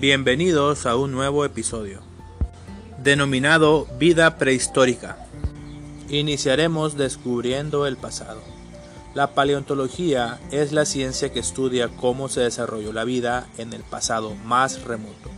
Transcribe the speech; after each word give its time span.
Bienvenidos 0.00 0.86
a 0.86 0.96
un 0.96 1.12
nuevo 1.12 1.44
episodio, 1.44 2.00
denominado 3.02 3.86
Vida 3.98 4.38
Prehistórica. 4.38 5.18
Iniciaremos 6.08 6.96
descubriendo 6.96 7.86
el 7.86 7.98
pasado. 7.98 8.40
La 9.12 9.34
paleontología 9.34 10.40
es 10.52 10.72
la 10.72 10.86
ciencia 10.86 11.34
que 11.34 11.40
estudia 11.40 11.88
cómo 11.88 12.30
se 12.30 12.40
desarrolló 12.40 12.94
la 12.94 13.04
vida 13.04 13.46
en 13.58 13.74
el 13.74 13.82
pasado 13.82 14.34
más 14.36 14.84
remoto, 14.84 15.28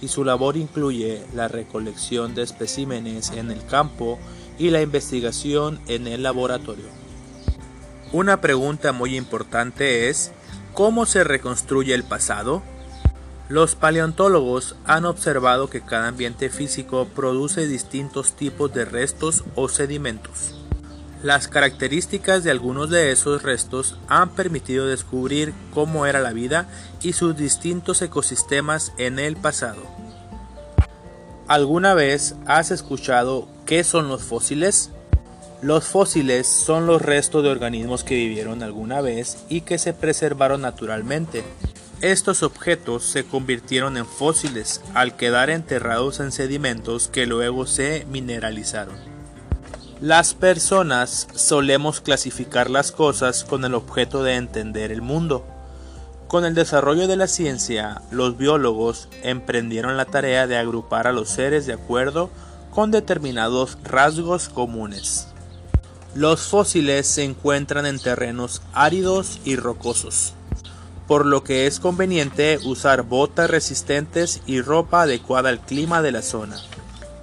y 0.00 0.08
su 0.08 0.24
labor 0.24 0.56
incluye 0.56 1.22
la 1.32 1.46
recolección 1.46 2.34
de 2.34 2.42
especímenes 2.42 3.30
en 3.30 3.52
el 3.52 3.64
campo 3.64 4.18
y 4.58 4.70
la 4.70 4.82
investigación 4.82 5.78
en 5.86 6.08
el 6.08 6.24
laboratorio. 6.24 6.86
Una 8.10 8.40
pregunta 8.40 8.90
muy 8.90 9.16
importante 9.16 10.08
es, 10.08 10.32
¿cómo 10.74 11.06
se 11.06 11.22
reconstruye 11.22 11.94
el 11.94 12.02
pasado? 12.02 12.60
Los 13.50 13.74
paleontólogos 13.74 14.76
han 14.84 15.04
observado 15.04 15.68
que 15.68 15.80
cada 15.80 16.06
ambiente 16.06 16.50
físico 16.50 17.08
produce 17.16 17.66
distintos 17.66 18.34
tipos 18.34 18.72
de 18.72 18.84
restos 18.84 19.42
o 19.56 19.68
sedimentos. 19.68 20.54
Las 21.24 21.48
características 21.48 22.44
de 22.44 22.52
algunos 22.52 22.90
de 22.90 23.10
esos 23.10 23.42
restos 23.42 23.98
han 24.06 24.30
permitido 24.30 24.86
descubrir 24.86 25.52
cómo 25.74 26.06
era 26.06 26.20
la 26.20 26.32
vida 26.32 26.68
y 27.02 27.12
sus 27.12 27.36
distintos 27.36 28.00
ecosistemas 28.02 28.92
en 28.98 29.18
el 29.18 29.36
pasado. 29.36 29.82
¿Alguna 31.48 31.94
vez 31.94 32.36
has 32.46 32.70
escuchado 32.70 33.48
qué 33.66 33.82
son 33.82 34.06
los 34.06 34.22
fósiles? 34.22 34.90
Los 35.60 35.86
fósiles 35.86 36.46
son 36.46 36.86
los 36.86 37.02
restos 37.02 37.42
de 37.42 37.50
organismos 37.50 38.04
que 38.04 38.14
vivieron 38.14 38.62
alguna 38.62 39.00
vez 39.00 39.38
y 39.48 39.62
que 39.62 39.76
se 39.78 39.92
preservaron 39.92 40.60
naturalmente. 40.60 41.42
Estos 42.00 42.42
objetos 42.42 43.04
se 43.04 43.24
convirtieron 43.24 43.98
en 43.98 44.06
fósiles 44.06 44.80
al 44.94 45.16
quedar 45.16 45.50
enterrados 45.50 46.18
en 46.20 46.32
sedimentos 46.32 47.08
que 47.08 47.26
luego 47.26 47.66
se 47.66 48.06
mineralizaron. 48.10 48.96
Las 50.00 50.32
personas 50.32 51.28
solemos 51.34 52.00
clasificar 52.00 52.70
las 52.70 52.90
cosas 52.90 53.44
con 53.44 53.66
el 53.66 53.74
objeto 53.74 54.22
de 54.22 54.36
entender 54.36 54.92
el 54.92 55.02
mundo. 55.02 55.46
Con 56.26 56.46
el 56.46 56.54
desarrollo 56.54 57.06
de 57.06 57.16
la 57.16 57.26
ciencia, 57.26 58.00
los 58.10 58.38
biólogos 58.38 59.08
emprendieron 59.22 59.98
la 59.98 60.06
tarea 60.06 60.46
de 60.46 60.56
agrupar 60.56 61.06
a 61.06 61.12
los 61.12 61.28
seres 61.28 61.66
de 61.66 61.74
acuerdo 61.74 62.30
con 62.70 62.90
determinados 62.90 63.76
rasgos 63.84 64.48
comunes. 64.48 65.26
Los 66.14 66.48
fósiles 66.48 67.06
se 67.06 67.24
encuentran 67.24 67.84
en 67.84 67.98
terrenos 67.98 68.62
áridos 68.72 69.38
y 69.44 69.56
rocosos 69.56 70.32
por 71.10 71.26
lo 71.26 71.42
que 71.42 71.66
es 71.66 71.80
conveniente 71.80 72.60
usar 72.64 73.02
botas 73.02 73.50
resistentes 73.50 74.42
y 74.46 74.60
ropa 74.60 75.02
adecuada 75.02 75.48
al 75.48 75.58
clima 75.58 76.02
de 76.02 76.12
la 76.12 76.22
zona. 76.22 76.56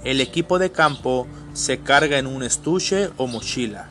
El 0.04 0.20
equipo 0.20 0.60
de 0.60 0.74
campo 0.74 1.26
se 1.54 1.80
carga 1.80 2.18
en 2.18 2.28
un 2.28 2.44
estuche 2.44 3.12
o 3.16 3.28
mochila, 3.28 3.88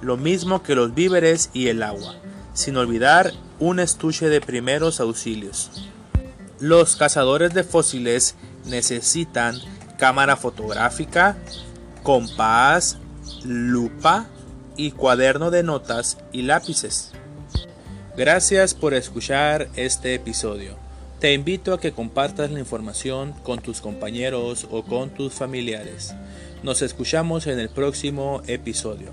lo 0.00 0.16
mismo 0.16 0.62
que 0.62 0.74
los 0.74 0.94
víveres 0.94 1.50
y 1.52 1.68
el 1.68 1.82
agua, 1.82 2.14
sin 2.54 2.78
olvidar 2.78 3.34
un 3.60 3.80
estuche 3.80 4.30
de 4.30 4.40
primeros 4.40 4.98
auxilios. 4.98 5.70
Los 6.58 6.96
cazadores 6.96 7.52
de 7.52 7.64
fósiles 7.64 8.36
necesitan 8.64 9.58
cámara 9.98 10.36
fotográfica, 10.36 11.36
compás, 12.02 12.96
lupa 13.44 14.24
y 14.78 14.92
cuaderno 14.92 15.50
de 15.50 15.64
notas 15.64 16.16
y 16.32 16.40
lápices. 16.40 17.12
Gracias 18.16 18.74
por 18.74 18.94
escuchar 18.94 19.68
este 19.74 20.14
episodio. 20.14 20.76
Te 21.18 21.32
invito 21.32 21.74
a 21.74 21.80
que 21.80 21.90
compartas 21.90 22.52
la 22.52 22.60
información 22.60 23.32
con 23.42 23.60
tus 23.60 23.80
compañeros 23.80 24.68
o 24.70 24.84
con 24.84 25.10
tus 25.10 25.32
familiares. 25.32 26.14
Nos 26.62 26.80
escuchamos 26.82 27.48
en 27.48 27.58
el 27.58 27.70
próximo 27.70 28.40
episodio. 28.46 29.10